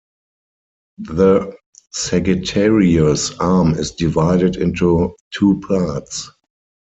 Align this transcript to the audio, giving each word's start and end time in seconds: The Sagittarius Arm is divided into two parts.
The 0.97 1.55
Sagittarius 1.91 3.37
Arm 3.37 3.75
is 3.75 3.91
divided 3.91 4.55
into 4.55 5.15
two 5.29 5.59
parts. 5.61 6.31